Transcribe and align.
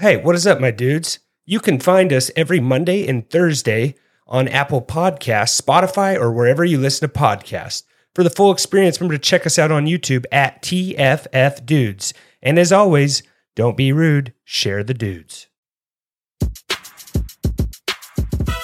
Hey, 0.00 0.16
what 0.16 0.36
is 0.36 0.46
up, 0.46 0.60
my 0.60 0.70
dudes? 0.70 1.18
You 1.44 1.58
can 1.58 1.80
find 1.80 2.12
us 2.12 2.30
every 2.36 2.60
Monday 2.60 3.08
and 3.08 3.28
Thursday 3.28 3.96
on 4.28 4.46
Apple 4.46 4.80
Podcasts, 4.80 5.60
Spotify, 5.60 6.14
or 6.14 6.30
wherever 6.30 6.64
you 6.64 6.78
listen 6.78 7.08
to 7.08 7.12
podcasts. 7.12 7.82
For 8.14 8.22
the 8.22 8.30
full 8.30 8.52
experience, 8.52 9.00
remember 9.00 9.18
to 9.18 9.28
check 9.28 9.44
us 9.44 9.58
out 9.58 9.72
on 9.72 9.86
YouTube 9.86 10.24
at 10.30 10.62
TFF 10.62 11.66
Dudes. 11.66 12.14
And 12.40 12.60
as 12.60 12.70
always, 12.70 13.24
don't 13.56 13.76
be 13.76 13.90
rude, 13.90 14.32
share 14.44 14.84
the 14.84 14.94
dudes. 14.94 15.48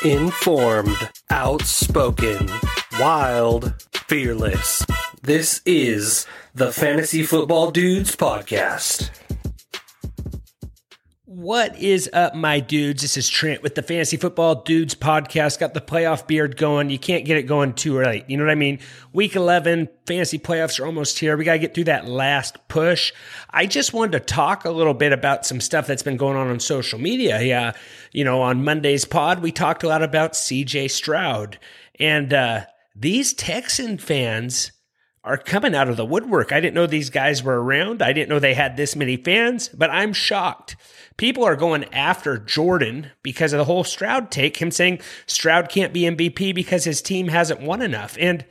Informed, 0.04 1.10
outspoken, 1.30 2.48
wild, 3.00 3.74
fearless. 4.06 4.86
This 5.20 5.62
is 5.66 6.28
the 6.54 6.70
Fantasy 6.70 7.24
Football 7.24 7.72
Dudes 7.72 8.14
Podcast. 8.14 9.10
What 11.36 11.76
is 11.80 12.08
up, 12.12 12.36
my 12.36 12.60
dudes? 12.60 13.02
This 13.02 13.16
is 13.16 13.28
Trent 13.28 13.60
with 13.60 13.74
the 13.74 13.82
Fantasy 13.82 14.16
Football 14.16 14.62
Dudes 14.62 14.94
podcast. 14.94 15.58
Got 15.58 15.74
the 15.74 15.80
playoff 15.80 16.28
beard 16.28 16.56
going. 16.56 16.90
You 16.90 16.98
can't 16.98 17.24
get 17.24 17.36
it 17.36 17.42
going 17.42 17.72
too 17.72 17.98
early. 17.98 18.24
You 18.28 18.36
know 18.36 18.44
what 18.44 18.52
I 18.52 18.54
mean? 18.54 18.78
Week 19.12 19.34
11, 19.34 19.88
fantasy 20.06 20.38
playoffs 20.38 20.78
are 20.78 20.86
almost 20.86 21.18
here. 21.18 21.36
We 21.36 21.44
got 21.44 21.54
to 21.54 21.58
get 21.58 21.74
through 21.74 21.84
that 21.84 22.06
last 22.06 22.68
push. 22.68 23.12
I 23.50 23.66
just 23.66 23.92
wanted 23.92 24.12
to 24.12 24.20
talk 24.20 24.64
a 24.64 24.70
little 24.70 24.94
bit 24.94 25.12
about 25.12 25.44
some 25.44 25.60
stuff 25.60 25.88
that's 25.88 26.04
been 26.04 26.16
going 26.16 26.36
on 26.36 26.46
on 26.46 26.60
social 26.60 27.00
media. 27.00 27.42
Yeah. 27.42 27.72
You 28.12 28.22
know, 28.22 28.40
on 28.40 28.62
Monday's 28.62 29.04
pod, 29.04 29.40
we 29.40 29.50
talked 29.50 29.82
a 29.82 29.88
lot 29.88 30.04
about 30.04 30.34
CJ 30.34 30.88
Stroud. 30.88 31.58
And 31.98 32.32
uh, 32.32 32.66
these 32.94 33.32
Texan 33.32 33.98
fans 33.98 34.70
are 35.24 35.38
coming 35.38 35.74
out 35.74 35.88
of 35.88 35.96
the 35.96 36.04
woodwork. 36.04 36.52
I 36.52 36.60
didn't 36.60 36.74
know 36.74 36.86
these 36.86 37.08
guys 37.08 37.42
were 37.42 37.62
around. 37.62 38.02
I 38.02 38.12
didn't 38.12 38.28
know 38.28 38.38
they 38.38 38.54
had 38.54 38.76
this 38.76 38.94
many 38.94 39.16
fans, 39.16 39.68
but 39.70 39.90
I'm 39.90 40.12
shocked. 40.12 40.76
People 41.16 41.44
are 41.44 41.56
going 41.56 41.84
after 41.94 42.36
Jordan 42.38 43.10
because 43.22 43.52
of 43.52 43.58
the 43.58 43.64
whole 43.64 43.84
Stroud 43.84 44.30
take, 44.30 44.58
him 44.58 44.70
saying 44.70 45.00
Stroud 45.26 45.70
can't 45.70 45.94
be 45.94 46.02
MVP 46.02 46.54
because 46.54 46.84
his 46.84 47.00
team 47.00 47.28
hasn't 47.28 47.62
won 47.62 47.80
enough. 47.80 48.16
And 48.20 48.44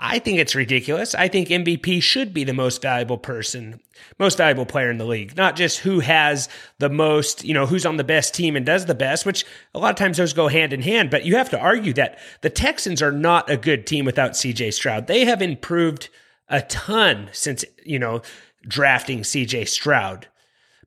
I 0.00 0.20
think 0.20 0.38
it's 0.38 0.54
ridiculous. 0.54 1.14
I 1.14 1.26
think 1.26 1.48
MVP 1.48 2.00
should 2.02 2.32
be 2.32 2.44
the 2.44 2.52
most 2.52 2.80
valuable 2.80 3.18
person, 3.18 3.80
most 4.18 4.38
valuable 4.38 4.66
player 4.66 4.90
in 4.90 4.98
the 4.98 5.04
league, 5.04 5.36
not 5.36 5.56
just 5.56 5.80
who 5.80 5.98
has 5.98 6.48
the 6.78 6.88
most, 6.88 7.44
you 7.44 7.52
know, 7.52 7.66
who's 7.66 7.84
on 7.84 7.96
the 7.96 8.04
best 8.04 8.32
team 8.32 8.54
and 8.54 8.64
does 8.64 8.86
the 8.86 8.94
best, 8.94 9.26
which 9.26 9.44
a 9.74 9.78
lot 9.80 9.90
of 9.90 9.96
times 9.96 10.16
those 10.16 10.32
go 10.32 10.46
hand 10.46 10.72
in 10.72 10.82
hand. 10.82 11.10
But 11.10 11.24
you 11.24 11.36
have 11.36 11.50
to 11.50 11.58
argue 11.58 11.92
that 11.94 12.18
the 12.42 12.50
Texans 12.50 13.02
are 13.02 13.10
not 13.10 13.50
a 13.50 13.56
good 13.56 13.86
team 13.86 14.04
without 14.04 14.32
CJ 14.32 14.72
Stroud. 14.72 15.08
They 15.08 15.24
have 15.24 15.42
improved 15.42 16.10
a 16.48 16.62
ton 16.62 17.28
since, 17.32 17.64
you 17.84 17.98
know, 17.98 18.22
drafting 18.62 19.20
CJ 19.20 19.66
Stroud. 19.66 20.28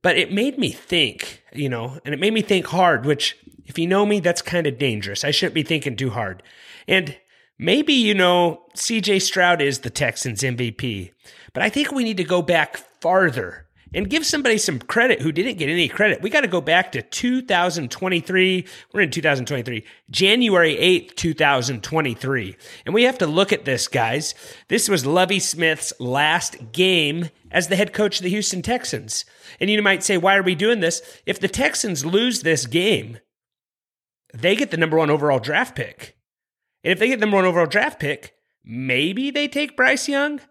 But 0.01 0.17
it 0.17 0.31
made 0.31 0.57
me 0.57 0.71
think, 0.71 1.43
you 1.53 1.67
know, 1.67 1.99
and 2.05 2.13
it 2.13 2.19
made 2.19 2.33
me 2.33 2.41
think 2.41 2.67
hard, 2.67 3.05
which, 3.05 3.37
if 3.65 3.77
you 3.77 3.87
know 3.87 4.05
me, 4.05 4.21
that's 4.21 4.41
kind 4.41 4.65
of 4.65 4.79
dangerous. 4.79 5.25
I 5.25 5.31
shouldn't 5.31 5.53
be 5.53 5.63
thinking 5.63 5.97
too 5.97 6.11
hard. 6.11 6.41
And 6.87 7.17
maybe, 7.61 7.93
you 7.93 8.13
know, 8.13 8.63
CJ 8.75 9.21
Stroud 9.21 9.61
is 9.61 9.79
the 9.79 9.89
Texans 9.89 10.41
MVP, 10.41 11.11
but 11.53 11.63
I 11.63 11.69
think 11.69 11.91
we 11.91 12.03
need 12.03 12.17
to 12.17 12.23
go 12.25 12.41
back 12.41 12.77
farther 12.99 13.67
and 13.93 14.09
give 14.09 14.25
somebody 14.25 14.57
some 14.57 14.79
credit 14.79 15.21
who 15.21 15.31
didn't 15.31 15.57
get 15.57 15.69
any 15.69 15.87
credit. 15.87 16.21
We 16.21 16.29
got 16.29 16.41
to 16.41 16.47
go 16.47 16.61
back 16.61 16.93
to 16.93 17.01
2023. 17.01 18.65
We're 18.93 19.01
in 19.01 19.11
2023, 19.11 19.85
January 20.09 20.75
8th, 20.75 21.15
2023. 21.15 22.55
And 22.85 22.95
we 22.95 23.03
have 23.03 23.17
to 23.19 23.27
look 23.27 23.51
at 23.51 23.65
this, 23.65 23.87
guys. 23.87 24.33
This 24.69 24.87
was 24.87 25.05
Lovie 25.05 25.39
Smith's 25.39 25.93
last 25.99 26.71
game 26.71 27.29
as 27.51 27.67
the 27.67 27.75
head 27.75 27.91
coach 27.91 28.19
of 28.19 28.23
the 28.23 28.29
Houston 28.29 28.61
Texans. 28.61 29.25
And 29.59 29.69
you 29.69 29.81
might 29.81 30.03
say, 30.03 30.17
why 30.17 30.37
are 30.37 30.43
we 30.43 30.55
doing 30.55 30.79
this? 30.79 31.01
If 31.25 31.39
the 31.39 31.49
Texans 31.49 32.05
lose 32.05 32.41
this 32.41 32.65
game, 32.65 33.19
they 34.33 34.55
get 34.55 34.71
the 34.71 34.77
number 34.77 34.97
one 34.97 35.09
overall 35.09 35.39
draft 35.39 35.75
pick. 35.75 36.15
And 36.83 36.91
if 36.91 36.99
they 36.99 37.07
get 37.07 37.19
the 37.19 37.25
number 37.25 37.37
one 37.37 37.45
overall 37.45 37.67
draft 37.67 37.99
pick, 37.99 38.35
maybe 38.63 39.31
they 39.31 39.47
take 39.47 39.77
Bryce 39.77 40.07
Young. 40.07 40.41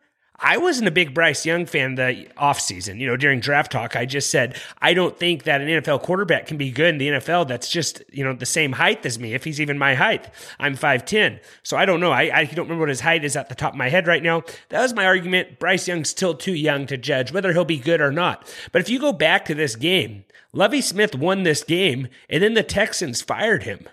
I 0.42 0.56
wasn't 0.56 0.88
a 0.88 0.90
big 0.90 1.12
Bryce 1.12 1.44
Young 1.44 1.66
fan 1.66 1.96
the 1.96 2.26
offseason. 2.38 2.98
You 2.98 3.06
know, 3.08 3.16
during 3.16 3.40
draft 3.40 3.70
talk, 3.70 3.94
I 3.94 4.06
just 4.06 4.30
said, 4.30 4.58
I 4.80 4.94
don't 4.94 5.18
think 5.18 5.42
that 5.42 5.60
an 5.60 5.68
NFL 5.68 6.02
quarterback 6.02 6.46
can 6.46 6.56
be 6.56 6.70
good 6.70 6.94
in 6.94 6.98
the 6.98 7.08
NFL 7.08 7.46
that's 7.46 7.68
just, 7.68 8.02
you 8.10 8.24
know, 8.24 8.32
the 8.32 8.46
same 8.46 8.72
height 8.72 9.04
as 9.04 9.18
me, 9.18 9.34
if 9.34 9.44
he's 9.44 9.60
even 9.60 9.76
my 9.76 9.94
height. 9.94 10.30
I'm 10.58 10.76
5'10. 10.76 11.40
So 11.62 11.76
I 11.76 11.84
don't 11.84 12.00
know. 12.00 12.10
I, 12.10 12.30
I 12.34 12.44
don't 12.44 12.64
remember 12.64 12.82
what 12.82 12.88
his 12.88 13.00
height 13.00 13.22
is 13.22 13.36
at 13.36 13.50
the 13.50 13.54
top 13.54 13.74
of 13.74 13.78
my 13.78 13.90
head 13.90 14.06
right 14.06 14.22
now. 14.22 14.42
That 14.70 14.80
was 14.80 14.94
my 14.94 15.04
argument. 15.04 15.58
Bryce 15.58 15.86
Young's 15.86 16.08
still 16.08 16.34
too 16.34 16.54
young 16.54 16.86
to 16.86 16.96
judge 16.96 17.32
whether 17.32 17.52
he'll 17.52 17.66
be 17.66 17.78
good 17.78 18.00
or 18.00 18.10
not. 18.10 18.50
But 18.72 18.80
if 18.80 18.88
you 18.88 18.98
go 18.98 19.12
back 19.12 19.44
to 19.44 19.54
this 19.54 19.76
game, 19.76 20.24
Lovie 20.54 20.80
Smith 20.80 21.14
won 21.14 21.42
this 21.42 21.62
game, 21.62 22.08
and 22.30 22.42
then 22.42 22.54
the 22.54 22.62
Texans 22.62 23.20
fired 23.20 23.64
him. 23.64 23.86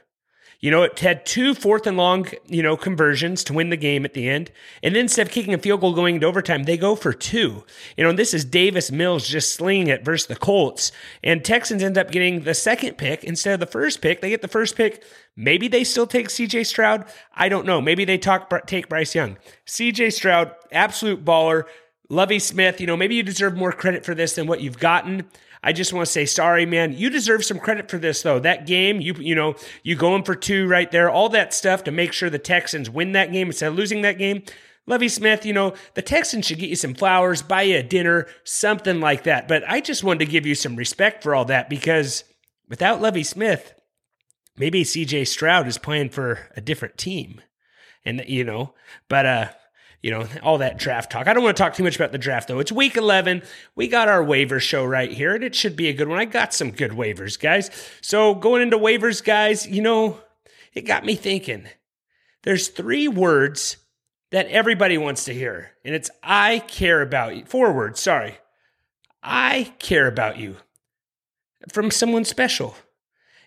You 0.60 0.72
know, 0.72 0.82
it 0.82 0.98
had 1.00 1.24
two 1.24 1.54
fourth 1.54 1.86
and 1.86 1.98
long, 1.98 2.28
you 2.48 2.64
know, 2.64 2.76
conversions 2.76 3.44
to 3.44 3.54
win 3.54 3.70
the 3.70 3.78
game 3.78 4.06
at 4.06 4.16
the 4.16 4.28
end. 4.28 4.52
And 4.82 4.96
then 4.96 5.04
instead 5.04 5.28
of 5.28 5.34
kicking 5.34 5.54
a 5.54 5.60
field 5.60 5.82
goal 5.82 5.94
going 5.94 6.16
into 6.16 6.28
overtime, 6.28 6.64
they 6.64 6.78
go 6.78 6.96
for 6.96 7.14
two. 7.14 7.64
You 7.96 8.04
know, 8.04 8.12
this 8.12 8.34
is 8.34 8.44
Davis 8.44 8.92
Mills 8.92 9.28
just 9.28 9.54
slinging 9.54 9.88
it 9.88 10.04
versus 10.04 10.28
the 10.28 10.36
Colts. 10.36 10.92
And 11.24 11.46
Texans 11.46 11.84
end 11.84 11.98
up 11.98 12.10
getting 12.10 12.42
the 12.42 12.56
second 12.56 12.98
pick 12.98 13.24
instead 13.24 13.54
of 13.54 13.60
the 13.60 13.68
first 13.68 14.02
pick. 14.02 14.22
They 14.22 14.30
get 14.30 14.42
the 14.42 14.48
first 14.48 14.76
pick. 14.76 15.04
Maybe 15.36 15.68
they 15.68 15.84
still 15.84 16.08
take 16.08 16.30
CJ 16.30 16.66
Stroud. 16.66 17.06
I 17.36 17.50
don't 17.50 17.68
know. 17.68 17.80
Maybe 17.80 18.04
they 18.04 18.18
talk, 18.18 18.50
take 18.66 18.90
Bryce 18.90 19.14
Young. 19.14 19.38
CJ 19.68 20.12
Stroud, 20.12 20.56
absolute 20.72 21.24
baller. 21.24 21.66
Lovie 22.10 22.40
Smith, 22.40 22.80
you 22.80 22.88
know, 22.88 22.98
maybe 22.98 23.16
you 23.16 23.22
deserve 23.24 23.56
more 23.56 23.74
credit 23.74 24.06
for 24.06 24.16
this 24.16 24.36
than 24.36 24.48
what 24.48 24.62
you've 24.62 24.80
gotten. 24.80 25.30
I 25.64 25.74
just 25.74 25.94
want 25.94 26.06
to 26.06 26.12
say 26.12 26.26
sorry, 26.26 26.66
man. 26.66 26.94
You 26.94 27.10
deserve 27.10 27.44
some 27.44 27.60
credit 27.60 27.90
for 27.90 27.98
this 27.98 28.22
though. 28.22 28.40
That 28.40 28.68
game, 28.68 29.02
you 29.02 29.14
you 29.16 29.36
know, 29.36 29.56
you 29.84 29.96
going 29.96 30.24
for 30.24 30.36
two 30.36 30.68
right 30.68 30.90
there, 30.92 31.10
all 31.10 31.30
that 31.30 31.54
stuff 31.54 31.84
to 31.86 31.92
make 31.92 32.14
sure 32.14 32.30
the 32.30 32.40
Texans 32.40 32.90
win 32.90 33.14
that 33.14 33.32
game 33.32 33.48
instead 33.48 33.70
of 33.70 33.76
losing 33.76 34.02
that 34.02 34.18
game. 34.18 34.44
Lovie 34.86 35.10
Smith, 35.10 35.46
you 35.46 35.52
know, 35.52 35.74
the 35.96 36.02
Texans 36.02 36.46
should 36.46 36.60
get 36.60 36.70
you 36.70 36.76
some 36.76 36.94
flowers, 36.94 37.42
buy 37.42 37.64
you 37.64 37.78
a 37.78 37.84
dinner, 37.84 38.26
something 38.46 39.02
like 39.02 39.24
that. 39.24 39.48
But 39.48 39.68
I 39.68 39.82
just 39.82 40.04
wanted 40.04 40.26
to 40.26 40.32
give 40.32 40.46
you 40.46 40.56
some 40.56 40.78
respect 40.78 41.24
for 41.24 41.36
all 41.36 41.44
that 41.46 41.70
because 41.70 42.24
without 42.70 43.02
Lovie 43.02 43.24
Smith, 43.24 43.74
maybe 44.58 44.84
CJ 44.84 45.28
Stroud 45.28 45.68
is 45.68 45.78
playing 45.78 46.12
for 46.12 46.50
a 46.56 46.62
different 46.62 46.98
team. 46.98 47.42
And 48.06 48.24
you 48.28 48.46
know, 48.46 48.74
but 49.10 49.26
uh 49.26 49.50
you 50.02 50.12
know, 50.12 50.28
all 50.44 50.60
that 50.60 50.78
draft 50.78 51.12
talk. 51.12 51.28
I 51.28 51.34
don't 51.34 51.44
want 51.44 51.58
to 51.58 51.64
talk 51.64 51.74
too 51.74 51.84
much 51.84 51.96
about 51.96 52.12
the 52.12 52.18
draft 52.18 52.48
though. 52.48 52.60
It's 52.60 52.72
week 52.72 52.98
11. 52.98 53.42
We 53.76 53.88
got 53.88 54.08
our 54.08 54.24
waiver 54.24 54.60
show 54.60 54.86
right 54.86 55.12
here 55.12 55.34
and 55.34 55.44
it 55.44 55.56
should 55.56 55.76
be 55.76 55.88
a 55.88 55.94
good 55.94 56.08
one. 56.08 56.20
I 56.20 56.26
got 56.26 56.54
some 56.54 56.72
good 56.72 56.92
waivers, 56.92 57.40
guys. 57.40 57.72
So 58.02 58.36
going 58.36 58.62
into 58.62 58.78
waivers, 58.78 59.24
guys, 59.24 59.68
you 59.68 59.82
know, 59.82 60.20
it 60.74 60.82
got 60.82 61.06
me 61.06 61.16
thinking. 61.16 61.68
There's 62.44 62.68
three 62.68 63.08
words 63.08 63.78
that 64.32 64.48
everybody 64.48 64.98
wants 64.98 65.26
to 65.26 65.34
hear, 65.34 65.72
and 65.84 65.96
it's 65.96 66.10
I 66.22 66.60
care 66.68 67.02
about 67.02 67.36
you. 67.36 67.46
Four 67.46 67.74
words, 67.74 68.00
sorry. 68.00 68.38
I 69.24 69.74
care 69.80 70.08
about 70.08 70.38
you 70.38 70.58
from 71.72 71.92
someone 71.92 72.26
special. 72.26 72.76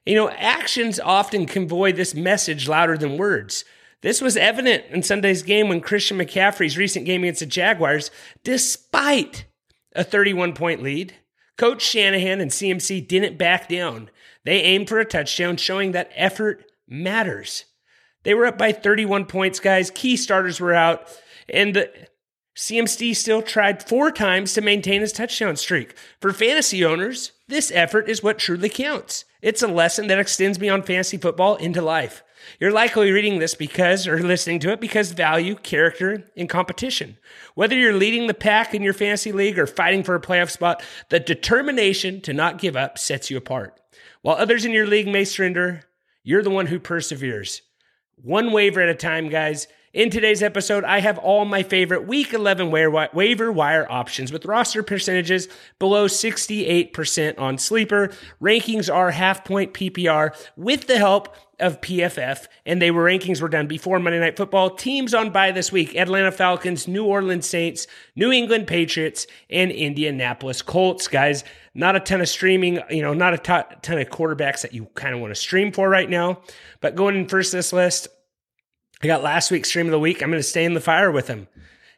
You 0.04 0.14
know, 0.14 0.30
actions 0.30 0.98
often 0.98 1.46
convey 1.46 1.92
this 1.92 2.14
message 2.14 2.68
louder 2.68 2.96
than 2.98 3.16
words. 3.18 3.64
This 4.02 4.20
was 4.20 4.36
evident 4.36 4.84
in 4.90 5.02
Sunday's 5.02 5.42
game 5.42 5.68
when 5.68 5.80
Christian 5.80 6.18
McCaffrey's 6.18 6.78
recent 6.78 7.04
game 7.04 7.22
against 7.22 7.40
the 7.40 7.46
Jaguars, 7.46 8.10
despite 8.44 9.44
a 9.94 10.04
31 10.04 10.54
point 10.54 10.82
lead, 10.82 11.14
Coach 11.58 11.82
Shanahan 11.82 12.40
and 12.40 12.50
CMC 12.50 13.06
didn't 13.06 13.36
back 13.36 13.68
down. 13.68 14.08
They 14.44 14.62
aimed 14.62 14.88
for 14.88 14.98
a 14.98 15.04
touchdown, 15.04 15.58
showing 15.58 15.92
that 15.92 16.10
effort 16.14 16.64
matters. 16.88 17.66
They 18.22 18.32
were 18.32 18.46
up 18.46 18.56
by 18.56 18.72
31 18.72 19.26
points, 19.26 19.60
guys. 19.60 19.90
Key 19.90 20.16
starters 20.16 20.60
were 20.60 20.72
out, 20.72 21.06
and 21.48 21.76
the 21.76 21.90
CMC 22.56 23.14
still 23.14 23.42
tried 23.42 23.86
four 23.86 24.10
times 24.10 24.54
to 24.54 24.60
maintain 24.60 25.02
his 25.02 25.12
touchdown 25.12 25.56
streak. 25.56 25.94
For 26.20 26.32
fantasy 26.32 26.84
owners, 26.84 27.32
this 27.50 27.70
effort 27.74 28.08
is 28.08 28.22
what 28.22 28.38
truly 28.38 28.68
counts. 28.68 29.24
It's 29.42 29.62
a 29.62 29.68
lesson 29.68 30.06
that 30.06 30.18
extends 30.18 30.58
beyond 30.58 30.86
fantasy 30.86 31.16
football 31.16 31.56
into 31.56 31.82
life. 31.82 32.22
You're 32.58 32.72
likely 32.72 33.10
reading 33.10 33.38
this 33.38 33.54
because, 33.54 34.08
or 34.08 34.18
listening 34.22 34.60
to 34.60 34.72
it 34.72 34.80
because 34.80 35.12
value, 35.12 35.54
character, 35.56 36.24
and 36.36 36.48
competition. 36.48 37.18
Whether 37.54 37.76
you're 37.76 37.92
leading 37.92 38.26
the 38.26 38.34
pack 38.34 38.74
in 38.74 38.82
your 38.82 38.94
fantasy 38.94 39.32
league 39.32 39.58
or 39.58 39.66
fighting 39.66 40.02
for 40.02 40.14
a 40.14 40.20
playoff 40.20 40.50
spot, 40.50 40.82
the 41.10 41.20
determination 41.20 42.20
to 42.22 42.32
not 42.32 42.58
give 42.58 42.76
up 42.76 42.98
sets 42.98 43.30
you 43.30 43.36
apart. 43.36 43.78
While 44.22 44.36
others 44.36 44.64
in 44.64 44.72
your 44.72 44.86
league 44.86 45.08
may 45.08 45.24
surrender, 45.24 45.82
you're 46.22 46.42
the 46.42 46.50
one 46.50 46.66
who 46.66 46.78
perseveres. 46.78 47.62
One 48.16 48.52
waiver 48.52 48.80
at 48.80 48.88
a 48.88 48.94
time, 48.94 49.28
guys. 49.28 49.66
In 49.92 50.08
today's 50.08 50.40
episode, 50.40 50.84
I 50.84 51.00
have 51.00 51.18
all 51.18 51.44
my 51.44 51.64
favorite 51.64 52.06
Week 52.06 52.32
11 52.32 52.70
waiver 52.70 53.50
wire 53.50 53.90
options 53.90 54.30
with 54.30 54.44
roster 54.44 54.84
percentages 54.84 55.48
below 55.80 56.06
68% 56.06 57.36
on 57.40 57.58
Sleeper. 57.58 58.12
Rankings 58.40 58.92
are 58.92 59.10
half 59.10 59.44
point 59.44 59.74
PPR 59.74 60.32
with 60.56 60.86
the 60.86 60.96
help 60.96 61.34
of 61.58 61.80
PFF, 61.80 62.46
and 62.64 62.80
they 62.80 62.92
were 62.92 63.02
rankings 63.02 63.42
were 63.42 63.48
done 63.48 63.66
before 63.66 63.98
Monday 63.98 64.20
Night 64.20 64.36
Football. 64.36 64.70
Teams 64.70 65.12
on 65.12 65.30
by 65.30 65.50
this 65.50 65.72
week: 65.72 65.96
Atlanta 65.96 66.30
Falcons, 66.30 66.86
New 66.86 67.04
Orleans 67.04 67.48
Saints, 67.48 67.88
New 68.14 68.30
England 68.30 68.68
Patriots, 68.68 69.26
and 69.50 69.72
Indianapolis 69.72 70.62
Colts. 70.62 71.08
Guys, 71.08 71.42
not 71.74 71.96
a 71.96 72.00
ton 72.00 72.20
of 72.20 72.28
streaming, 72.28 72.78
you 72.90 73.02
know, 73.02 73.12
not 73.12 73.34
a 73.34 73.38
ton 73.38 73.98
of 73.98 74.08
quarterbacks 74.08 74.62
that 74.62 74.72
you 74.72 74.86
kind 74.94 75.16
of 75.16 75.20
want 75.20 75.32
to 75.32 75.40
stream 75.40 75.72
for 75.72 75.88
right 75.88 76.08
now. 76.08 76.42
But 76.80 76.94
going 76.94 77.16
in 77.16 77.26
first 77.26 77.50
this 77.50 77.72
list, 77.72 78.06
I 79.02 79.06
got 79.06 79.22
last 79.22 79.50
week's 79.50 79.70
stream 79.70 79.86
of 79.86 79.92
the 79.92 79.98
week. 79.98 80.22
I'm 80.22 80.30
going 80.30 80.38
to 80.38 80.42
stay 80.42 80.64
in 80.64 80.74
the 80.74 80.80
fire 80.80 81.10
with 81.10 81.28
him. 81.28 81.48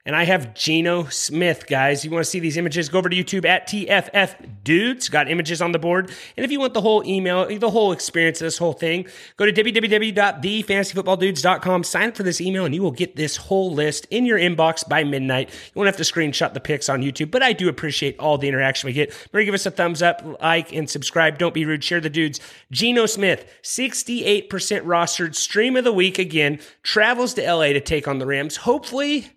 And 0.05 0.17
I 0.17 0.25
have 0.25 0.55
Geno 0.55 1.05
Smith, 1.05 1.69
guys. 1.69 2.05
You 2.05 2.11
want 2.11 2.25
to 2.25 2.31
see 2.31 2.41
these 2.41 2.57
images? 2.57 2.89
Go 2.89 2.99
over 2.99 3.09
to 3.09 3.15
YouTube 3.15 3.45
at 3.45 3.69
TFF 3.69 4.65
Dudes. 4.65 5.09
Got 5.09 5.31
images 5.31 5.63
on 5.63 5.71
the 5.71 5.79
board. 5.79 6.11
And 6.37 6.45
if 6.45 6.51
you 6.51 6.59
want 6.59 6.75
the 6.75 6.81
whole 6.81 7.07
email, 7.07 7.47
the 7.47 7.71
whole 7.71 7.93
experience 7.93 8.41
of 8.41 8.47
this 8.47 8.59
whole 8.59 8.73
thing, 8.73 9.07
go 9.37 9.47
to 9.47 9.53
www.thefantasyfootballdudes.com. 9.53 11.85
Sign 11.85 12.09
up 12.09 12.17
for 12.17 12.25
this 12.25 12.41
email, 12.41 12.65
and 12.65 12.75
you 12.75 12.83
will 12.83 12.91
get 12.91 13.15
this 13.15 13.37
whole 13.37 13.73
list 13.73 14.09
in 14.11 14.27
your 14.27 14.41
inbox 14.41 14.89
by 14.89 15.05
midnight. 15.05 15.51
You 15.51 15.73
won't 15.77 15.87
have 15.87 15.99
to 15.99 16.03
screenshot 16.03 16.53
the 16.53 16.59
pics 16.59 16.89
on 16.89 17.01
YouTube, 17.01 17.31
but 17.31 17.45
I 17.45 17.53
do 17.53 17.69
appreciate 17.69 18.19
all 18.19 18.39
the 18.39 18.49
interaction 18.49 18.89
we 18.89 18.95
get. 18.95 19.15
Remember, 19.33 19.45
give 19.45 19.55
us 19.55 19.67
a 19.67 19.71
thumbs 19.71 20.03
up, 20.03 20.21
like, 20.41 20.73
and 20.73 20.91
subscribe. 20.91 21.39
Don't 21.39 21.55
be 21.55 21.65
rude. 21.65 21.85
Share 21.85 22.01
the 22.01 22.11
dudes. 22.11 22.41
Geno 22.73 23.07
Smith, 23.07 23.49
68% 23.63 24.49
rostered, 24.49 25.37
stream 25.37 25.77
of 25.77 25.85
the 25.85 25.93
week 25.93 26.19
again, 26.19 26.59
travels 26.83 27.35
to 27.35 27.43
LA 27.43 27.67
to 27.67 27.81
take 27.81 28.09
on 28.09 28.19
the 28.19 28.27
Rams. 28.27 28.57
Hopefully, 28.57 29.31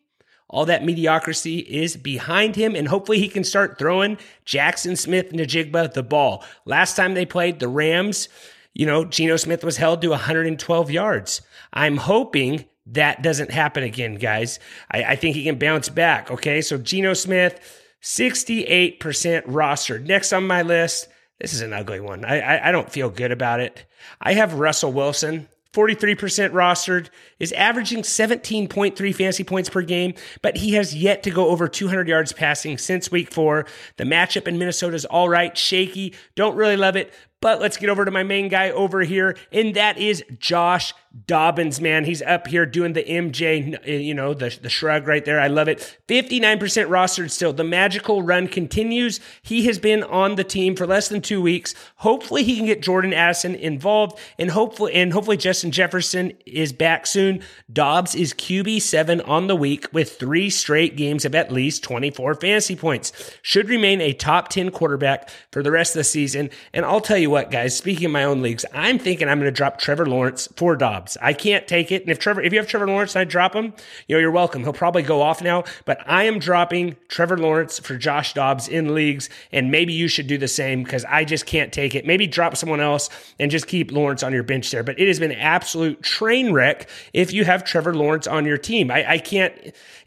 all 0.50 0.66
that 0.66 0.86
mediocrity 0.86 1.60
is 1.60 1.98
behind 1.98 2.56
him, 2.56 2.76
and 2.76 2.88
hopefully 2.88 3.20
he 3.20 3.28
can 3.28 3.44
start 3.44 3.80
throwing 3.80 4.18
Jaxon 4.46 4.98
Smith-Njigba 4.98 5.94
the 5.94 6.04
ball. 6.04 6.44
Last 6.66 6.96
time 6.96 7.14
they 7.14 7.26
played 7.26 7.60
the 7.60 7.68
Rams, 7.68 8.30
you 8.74 8.86
know, 8.86 9.06
Geno 9.06 9.38
Smith 9.38 9.64
was 9.64 9.78
held 9.78 10.02
to 10.02 10.10
112 10.10 10.92
yards. 10.92 11.42
I'm 11.74 11.98
hoping 11.98 12.66
that 12.88 13.24
doesn't 13.24 13.52
happen 13.52 13.84
again, 13.84 14.16
guys. 14.16 14.60
I, 14.92 15.04
I 15.04 15.16
think 15.16 15.36
he 15.36 15.44
can 15.44 15.58
bounce 15.58 15.90
back. 15.90 16.30
Okay, 16.30 16.62
so 16.62 16.78
Geno 16.78 17.14
Smith, 17.14 17.60
68% 18.04 19.00
rostered. 19.48 20.06
Next 20.06 20.32
on 20.32 20.46
my 20.46 20.62
list, 20.62 21.08
this 21.40 21.54
is 21.54 21.62
an 21.62 21.74
ugly 21.74 22.00
one. 22.00 22.24
I, 22.24 22.40
I, 22.40 22.70
I 22.70 22.72
don't 22.72 22.92
feel 22.92 23.10
good 23.10 23.32
about 23.32 23.60
it. 23.60 23.86
I 24.22 24.34
have 24.34 24.54
Russell 24.54 24.94
Wilson. 24.94 25.50
43% 25.76 26.52
rostered, 26.52 27.10
is 27.38 27.52
averaging 27.52 28.02
17.3 28.02 29.16
fantasy 29.16 29.44
points 29.44 29.70
per 29.70 29.82
game, 29.82 30.14
but 30.42 30.56
he 30.56 30.74
has 30.74 30.96
yet 30.96 31.22
to 31.24 31.32
go 31.32 31.50
over 31.50 31.68
200 31.68 32.08
yards 32.08 32.32
passing 32.32 32.78
since 32.78 33.12
week 33.12 33.34
four. 33.34 33.66
The 33.98 34.06
matchup 34.06 34.48
in 34.48 34.58
Minnesota 34.58 34.96
is 34.96 35.06
all 35.06 35.28
right, 35.28 35.56
shaky, 35.58 36.14
don't 36.36 36.56
really 36.56 36.78
love 36.78 36.96
it, 36.96 37.14
but 37.42 37.60
let's 37.60 37.78
get 37.78 37.90
over 37.90 38.06
to 38.06 38.12
my 38.12 38.24
main 38.24 38.48
guy 38.48 38.72
over 38.72 39.02
here, 39.02 39.38
and 39.52 39.76
that 39.76 39.98
is 39.98 40.24
Josh 40.40 40.94
Dobbins, 41.28 41.80
man. 41.80 42.04
He's 42.04 42.22
up 42.24 42.48
here 42.48 42.66
doing 42.66 42.92
the 42.92 43.04
MJ, 43.04 43.80
you 43.88 44.14
know, 44.14 44.34
the, 44.34 44.58
the 44.62 44.68
shrug 44.68 45.08
right 45.08 45.24
there. 45.24 45.40
I 45.40 45.48
love 45.48 45.70
it. 45.70 45.98
59% 46.10 46.60
rostered 46.60 47.32
still. 47.32 47.54
The 47.54 47.64
magical 47.64 48.22
run 48.22 48.50
continues. 48.50 49.22
He 49.42 49.66
has 49.68 49.80
been 49.80 50.04
on 50.04 50.36
the 50.36 50.44
team 50.44 50.76
for 50.76 50.86
less 50.86 51.08
than 51.08 51.22
two 51.22 51.42
weeks. 51.42 51.74
Hopefully 51.98 52.44
he 52.44 52.58
can 52.58 52.66
get 52.66 52.82
Jordan 52.82 53.14
Addison 53.14 53.56
involved 53.56 54.20
and 54.38 54.52
hopefully, 54.52 54.94
and 54.94 55.14
hopefully 55.14 55.38
Justin 55.38 55.72
Jefferson 55.72 56.34
is 56.46 56.74
back 56.74 57.08
soon. 57.08 57.42
Dobbs 57.72 58.14
is 58.14 58.34
QB7 58.34 59.26
on 59.28 59.48
the 59.48 59.56
week 59.56 59.88
with 59.94 60.20
three 60.20 60.50
straight 60.50 60.98
games 60.98 61.24
of 61.24 61.34
at 61.34 61.50
least 61.50 61.82
24 61.84 62.36
fantasy 62.36 62.76
points. 62.76 63.14
Should 63.42 63.70
remain 63.70 64.02
a 64.02 64.12
top 64.12 64.50
10 64.50 64.72
quarterback 64.72 65.30
for 65.54 65.64
the 65.64 65.72
rest 65.72 65.96
of 65.96 66.02
the 66.02 66.04
season. 66.04 66.50
And 66.74 66.84
I'll 66.84 67.00
tell 67.00 67.18
you 67.18 67.30
what, 67.30 67.52
guys, 67.52 67.78
speaking 67.78 68.08
of 68.08 68.12
my 68.12 68.26
own 68.26 68.42
leagues, 68.42 68.66
I'm 68.74 69.00
thinking 69.00 69.30
I'm 69.30 69.40
going 69.40 69.46
to 69.46 69.56
drop 69.56 69.80
Trevor 69.80 70.06
Lawrence 70.06 70.50
for 70.58 70.76
Dobbs. 70.76 71.05
Dobbs. 71.06 71.18
I 71.22 71.34
can't 71.34 71.68
take 71.68 71.92
it. 71.92 72.02
And 72.02 72.12
if 72.12 72.20
Trevor, 72.20 72.42
if 72.42 72.52
you 72.52 72.60
have 72.60 72.68
Trevor 72.68 72.88
Lawrence 72.88 73.16
I 73.16 73.24
drop 73.24 73.54
him, 73.56 73.74
you 74.08 74.16
know, 74.16 74.20
you're 74.20 74.32
welcome. 74.32 74.64
He'll 74.64 74.74
probably 74.74 75.04
go 75.04 75.22
off 75.22 75.42
now, 75.42 75.64
but 75.86 76.00
I 76.06 76.24
am 76.24 76.40
dropping 76.40 76.96
Trevor 77.08 77.38
Lawrence 77.38 77.80
for 77.80 77.96
Josh 77.98 78.34
Dobbs 78.34 78.68
in 78.68 78.94
leagues. 78.94 79.30
And 79.52 79.72
maybe 79.72 79.94
you 79.94 80.08
should 80.08 80.28
do 80.28 80.38
the 80.38 80.48
same 80.48 80.84
because 80.84 81.06
I 81.06 81.24
just 81.24 81.46
can't 81.46 81.72
take 81.72 81.96
it. 81.96 82.06
Maybe 82.06 82.28
drop 82.28 82.58
someone 82.58 82.80
else 82.80 83.10
and 83.40 83.52
just 83.52 83.68
keep 83.68 83.92
Lawrence 83.92 84.24
on 84.24 84.34
your 84.34 84.44
bench 84.44 84.72
there. 84.72 84.84
But 84.84 85.00
it 85.00 85.08
has 85.08 85.20
been 85.20 85.32
an 85.32 85.40
absolute 85.40 86.02
train 86.02 86.52
wreck 86.52 86.90
if 87.14 87.32
you 87.32 87.46
have 87.46 87.64
Trevor 87.64 87.94
Lawrence 87.94 88.28
on 88.28 88.46
your 88.46 88.58
team. 88.58 88.92
I, 88.92 89.12
I 89.12 89.18
can't, 89.18 89.54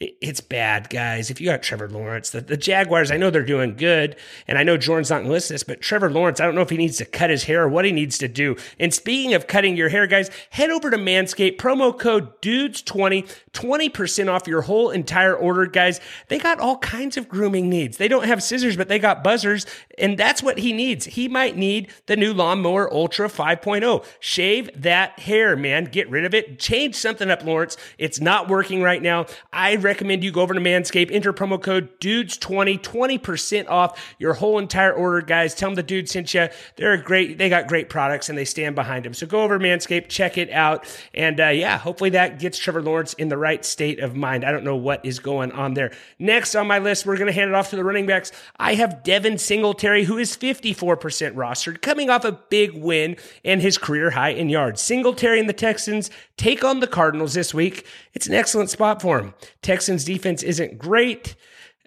it's 0.01 0.41
bad, 0.41 0.91
guys. 0.91 1.31
If 1.31 1.41
you 1.41 1.47
got 1.47 1.63
Trevor 1.63 1.89
Lawrence, 1.89 2.31
the, 2.31 2.41
the 2.41 2.57
Jaguars, 2.57 3.11
I 3.11 3.17
know 3.17 3.31
they're 3.31 3.45
doing 3.45 3.77
good. 3.77 4.17
And 4.47 4.59
I 4.59 4.63
know 4.63 4.77
Jordan's 4.77 5.11
not 5.11 5.19
going 5.19 5.27
to 5.27 5.33
listen 5.33 5.49
to 5.49 5.55
this, 5.55 5.63
but 5.65 5.81
Trevor 5.81 6.11
Lawrence, 6.11 6.41
I 6.41 6.45
don't 6.45 6.55
know 6.55 6.63
if 6.63 6.71
he 6.71 6.77
needs 6.77 6.99
to 6.99 7.05
cut 7.05 7.31
his 7.31 7.45
hair 7.45 7.65
or 7.65 7.69
what 7.69 7.85
he 7.85 7.93
needs 7.93 8.19
to 8.19 8.29
do. 8.29 8.57
And 8.79 8.93
speaking 8.93 9.35
of 9.35 9.47
cutting 9.47 9.77
your 9.77 9.89
hair, 9.89 10.07
guys, 10.07 10.31
head 10.51 10.71
over 10.71 10.88
over 10.89 10.97
to 10.97 11.03
Manscaped, 11.03 11.57
promo 11.59 11.97
code 11.97 12.41
DUDES20, 12.41 13.29
20% 13.53 14.33
off 14.33 14.47
your 14.47 14.63
whole 14.63 14.91
entire 14.91 15.35
order, 15.35 15.67
guys. 15.67 16.01
They 16.29 16.39
got 16.39 16.61
all 16.61 16.79
kinds 16.79 17.17
of 17.17 17.29
grooming 17.29 17.69
needs. 17.69 17.99
They 17.99 18.09
don't 18.09 18.25
have 18.25 18.43
scissors, 18.43 18.77
but 18.77 18.89
they 18.89 18.99
got 18.99 19.23
buzzers, 19.23 19.67
and 19.99 20.17
that's 20.17 20.43
what 20.43 20.59
he 20.59 20.73
needs. 20.73 21.05
He 21.05 21.29
might 21.29 21.57
need 21.57 21.91
the 22.07 22.17
new 22.17 22.33
Lawnmower 22.33 22.93
Ultra 22.93 23.29
5.0. 23.29 24.05
Shave 24.21 24.71
that 24.81 25.19
hair, 25.19 25.57
man. 25.57 25.85
Get 25.85 26.09
rid 26.09 26.25
of 26.25 26.35
it. 26.35 26.59
Change 26.59 26.95
something 26.95 27.31
up, 27.31 27.45
Lawrence. 27.45 27.77
It's 27.99 28.21
not 28.21 28.49
working 28.49 28.83
right 28.83 29.03
now. 29.03 29.27
I 29.53 29.77
recommend 29.77 30.25
you 30.25 30.33
go 30.33 30.41
over 30.41 30.55
to 30.55 30.61
Manscaped, 30.61 31.13
enter 31.13 31.33
promo 31.33 31.63
code 31.63 32.01
DUDES20, 32.01 32.81
20% 32.81 33.69
off 33.69 34.15
your 34.19 34.35
whole 34.35 34.59
entire 34.59 34.93
order, 34.93 35.21
guys. 35.21 35.55
Tell 35.55 35.69
them 35.69 35.77
the 35.77 35.83
dude 35.83 36.09
sent 36.09 36.33
you. 36.33 36.49
They're 36.77 36.97
great. 36.97 37.37
They 37.37 37.49
got 37.49 37.67
great 37.67 37.91
products 37.91 38.29
and 38.29 38.39
they 38.39 38.47
stand 38.47 38.75
behind 38.75 39.05
them. 39.05 39.13
So 39.13 39.27
go 39.27 39.43
over 39.43 39.59
Manscaped, 39.59 40.09
check 40.09 40.39
it 40.39 40.51
out. 40.51 40.68
And 41.15 41.41
uh, 41.41 41.49
yeah, 41.49 41.79
hopefully 41.79 42.11
that 42.11 42.39
gets 42.39 42.59
Trevor 42.59 42.83
Lawrence 42.83 43.13
in 43.15 43.29
the 43.29 43.37
right 43.37 43.65
state 43.65 44.01
of 44.01 44.17
mind. 44.17 44.45
I 44.45 44.53
don't 44.53 44.65
know 44.65 44.77
what 44.77 45.05
is 45.05 45.19
going 45.19 45.53
on 45.53 45.75
there. 45.75 45.93
Next 46.19 46.55
on 46.55 46.67
my 46.67 46.79
list, 46.79 47.07
we're 47.07 47.17
going 47.17 47.27
to 47.27 47.33
hand 47.33 47.51
it 47.51 47.55
off 47.55 47.71
to 47.71 47.77
the 47.77 47.85
running 47.85 48.07
backs. 48.07 48.33
I 48.59 48.75
have 48.75 49.03
Devin 49.03 49.39
Singletary, 49.39 50.05
who 50.05 50.19
is 50.19 50.37
54% 50.37 51.35
rostered, 51.35 51.83
coming 51.83 52.11
off 52.11 52.25
a 52.25 52.33
big 52.33 52.75
win 52.75 53.17
and 53.45 53.61
his 53.61 53.79
career 53.79 54.11
high 54.11 54.31
in 54.31 54.49
yards. 54.49 54.81
Singletary 54.81 55.41
and 55.41 55.49
the 55.49 55.53
Texans 55.53 56.11
take 56.37 56.65
on 56.65 56.81
the 56.81 56.87
Cardinals 56.87 57.35
this 57.35 57.55
week. 57.55 57.87
It's 58.15 58.27
an 58.27 58.35
excellent 58.35 58.71
spot 58.71 59.01
for 59.03 59.19
him. 59.19 59.35
Texans 59.63 60.05
defense 60.05 60.43
isn't 60.43 60.79
great. 60.79 61.35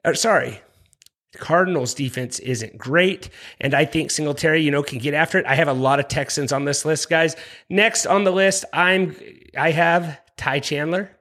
Uh, 0.04 0.13
sorry, 0.13 0.62
Cardinals 1.38 1.94
defense 1.94 2.39
isn't 2.39 2.78
great, 2.78 3.30
and 3.60 3.74
I 3.74 3.86
think 3.86 4.12
Singletary, 4.12 4.62
you 4.62 4.72
know, 4.72 4.83
can 4.83 5.00
get 5.00 5.13
after 5.13 5.38
it. 5.38 5.45
I 5.45 5.56
have 5.56 5.69
a 5.69 5.74
lot 5.74 6.00
of 6.00 6.07
Texans 6.07 6.51
on 6.51 6.66
this 6.66 6.83
list, 6.83 7.10
guys. 7.10 7.36
Next 7.69 8.06
on 8.06 8.24
the 8.25 8.31
list, 8.31 8.66
I'm 8.74 9.16
I 9.57 9.72
have 9.72 10.19
Ty 10.36 10.60
Chandler. 10.60 11.12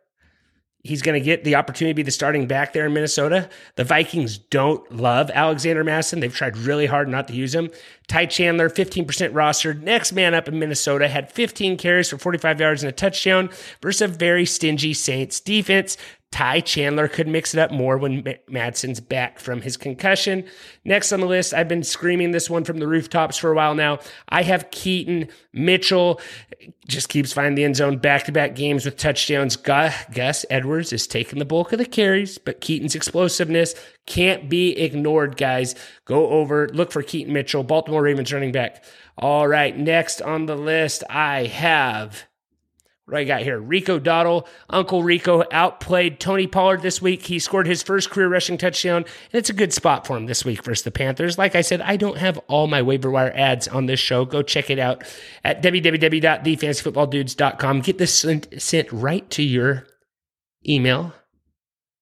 He's 0.83 1.03
going 1.03 1.21
to 1.21 1.25
get 1.25 1.45
the 1.45 1.57
opportunity 1.57 1.93
to 1.93 1.97
be 1.97 2.03
the 2.03 2.11
starting 2.11 2.47
back 2.47 2.73
there 2.73 2.87
in 2.87 2.95
Minnesota. 2.95 3.51
The 3.77 3.85
Vikings 3.85 4.39
don't 4.39 4.91
love 4.91 5.31
Alexander 5.31 5.85
Mattison. 5.85 6.21
They've 6.21 6.35
tried 6.35 6.57
really 6.57 6.87
hard 6.87 7.07
not 7.07 7.29
to 7.29 7.35
use 7.35 7.55
him. 7.55 7.69
Ty 8.09 8.27
Chandler, 8.27 8.71
15% 8.71 9.05
rostered. 9.35 9.83
Next 9.83 10.13
man 10.13 10.33
up 10.33 10.49
in 10.49 10.59
Minnesota 10.59 11.07
had 11.07 11.31
15 11.31 11.77
carries 11.77 12.09
for 12.09 12.17
45 12.17 12.61
yards 12.61 12.83
and 12.83 12.89
a 12.89 12.93
touchdown 12.93 13.51
versus 13.83 14.01
a 14.01 14.09
very 14.09 14.47
stingy 14.47 14.95
Saints 14.95 15.39
defense. 15.39 15.99
Ty 16.33 16.61
Chandler 16.61 17.09
could 17.09 17.27
mix 17.27 17.55
it 17.55 17.61
up 17.61 17.73
more 17.73 17.99
when 17.99 18.25
Mattison's 18.49 19.01
back 19.01 19.41
from 19.41 19.63
his 19.63 19.77
concussion. 19.77 20.45
Next 20.85 21.13
on 21.13 21.21
the 21.21 21.27
list, 21.27 21.53
I've 21.53 21.69
been 21.69 21.83
screaming 21.83 22.31
this 22.31 22.49
one 22.49 22.65
from 22.65 22.79
the 22.79 22.87
rooftops 22.87 23.37
for 23.37 23.51
a 23.51 23.55
while 23.55 23.75
now. 23.75 23.99
I 24.29 24.45
have 24.45 24.71
Keaton 24.71 25.29
Mitchell. 25.53 26.21
Just 26.87 27.09
keeps 27.09 27.33
finding 27.33 27.57
the 27.57 27.65
end 27.65 27.77
zone 27.77 27.99
back 27.99 28.25
to 28.25 28.33
back 28.33 28.55
games 28.55 28.85
with 28.85 28.97
touchdowns. 28.97 29.57
Gus 29.57 30.47
Edwards 30.49 30.93
is 30.93 31.07
taking 31.07 31.41
the 31.41 31.45
bulk 31.45 31.73
of 31.73 31.79
the 31.79 31.85
carries, 31.85 32.39
but 32.39 32.61
Keaton's 32.61 32.95
explosiveness 32.95 33.75
can't 34.07 34.49
be 34.49 34.79
ignored, 34.79 35.37
guys. 35.37 35.75
Go 36.05 36.29
over, 36.29 36.69
look 36.69 36.93
for 36.93 37.03
Keaton 37.03 37.33
Mitchell, 37.33 37.65
Baltimore 37.65 38.03
Ravens 38.03 38.33
running 38.33 38.53
back. 38.53 38.85
All 39.19 39.49
right, 39.49 39.77
next 39.77 40.23
on 40.23 40.47
the 40.47 40.57
list, 40.57 41.03
I 41.11 41.47
have 41.47 42.25
I 43.19 43.25
got 43.25 43.43
here? 43.43 43.59
Rico 43.59 43.99
Dowdle, 43.99 44.47
Uncle 44.69 45.03
Rico 45.03 45.43
outplayed 45.51 46.21
Tony 46.21 46.47
Pollard 46.47 46.83
this 46.83 47.03
week. 47.03 47.27
He 47.27 47.39
scored 47.39 47.67
his 47.67 47.83
first 47.83 48.11
career 48.11 48.29
rushing 48.29 48.59
touchdown, 48.59 48.99
and 48.99 49.07
it's 49.33 49.51
a 49.51 49.55
good 49.55 49.73
spot 49.73 50.07
for 50.07 50.17
him 50.17 50.27
this 50.27 50.45
week 50.45 50.63
versus 50.63 50.85
the 50.85 50.91
Panthers. 50.91 51.39
Like 51.39 51.55
I 51.55 51.61
said, 51.61 51.81
I 51.81 51.97
don't 51.97 52.19
have 52.19 52.39
all 52.49 52.67
my 52.67 52.83
waiver 52.83 53.11
wire 53.11 53.33
adds 53.35 53.69
on 53.69 53.87
this 53.87 54.01
show. 54.01 54.25
Go 54.25 54.43
check 54.43 54.71
it 54.71 54.79
out 54.79 55.05
at 55.45 55.63
www.thefantasyfootballdudes.com. 55.63 57.81
Get 57.81 57.99
this 57.99 58.19
sent, 58.19 58.61
sent 58.61 58.93
right 58.93 59.31
to 59.31 59.43
your 59.43 59.87
email 60.67 61.15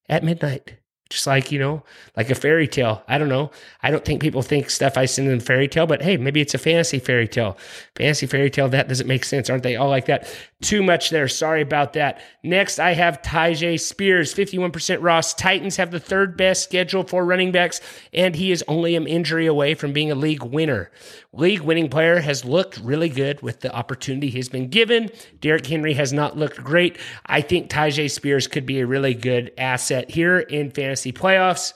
at 0.08 0.24
midnight. 0.24 0.78
Just 1.10 1.26
like 1.26 1.50
you 1.50 1.58
know 1.58 1.82
like 2.16 2.30
a 2.30 2.34
fairy 2.34 2.68
tale. 2.68 3.02
I 3.08 3.16
don't 3.16 3.28
know. 3.28 3.50
I 3.82 3.90
don't 3.90 4.04
think 4.04 4.20
people 4.20 4.42
think 4.42 4.68
stuff 4.68 4.98
i 4.98 5.06
send 5.06 5.28
in 5.28 5.40
fairy 5.40 5.68
tale 5.68 5.86
but 5.86 6.02
hey 6.02 6.16
maybe 6.16 6.40
it's 6.40 6.54
a 6.54 6.58
fantasy 6.58 6.98
fairy 6.98 7.26
tale. 7.26 7.56
Fantasy 7.96 8.26
fairy 8.26 8.50
tale 8.50 8.68
that 8.68 8.88
doesn't 8.88 9.06
make 9.06 9.24
sense. 9.24 9.48
Aren't 9.48 9.62
they 9.62 9.76
all 9.76 9.88
like 9.88 10.06
that? 10.06 10.32
Too 10.60 10.82
much 10.82 11.10
there. 11.10 11.28
Sorry 11.28 11.62
about 11.62 11.94
that. 11.94 12.20
Next 12.42 12.78
i 12.78 12.92
have 12.92 13.22
Tyjae 13.22 13.80
spears 13.80 14.34
51% 14.34 14.98
ross. 15.00 15.32
Titans 15.32 15.76
have 15.76 15.90
the 15.90 16.00
third 16.00 16.36
best 16.36 16.62
schedule 16.64 17.04
for 17.04 17.24
running 17.24 17.52
backs 17.52 17.80
and 18.12 18.34
he 18.34 18.52
is 18.52 18.64
only 18.68 18.94
an 18.94 19.06
injury 19.06 19.46
away 19.46 19.74
from 19.74 19.92
being 19.92 20.10
a 20.10 20.14
league 20.14 20.42
winner. 20.42 20.90
League 21.32 21.60
winning 21.60 21.88
player 21.88 22.20
has 22.20 22.44
looked 22.44 22.78
really 22.78 23.08
good 23.08 23.40
with 23.40 23.60
the 23.60 23.74
opportunity 23.74 24.28
he's 24.28 24.48
been 24.48 24.68
given. 24.68 25.10
Derrick 25.40 25.66
henry 25.66 25.94
has 25.94 26.12
not 26.12 26.36
looked 26.36 26.62
great. 26.62 26.98
I 27.26 27.40
think 27.40 27.70
Tyjae 27.70 28.10
spears 28.10 28.46
could 28.46 28.66
be 28.66 28.80
a 28.80 28.86
really 28.86 29.14
good 29.14 29.52
asset 29.56 30.10
here 30.10 30.38
in 30.38 30.70
fantasy 30.70 30.97
fantasy 30.98 31.12
playoffs. 31.12 31.74